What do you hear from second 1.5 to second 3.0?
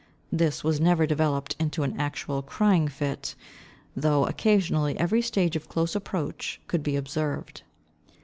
into an actual crying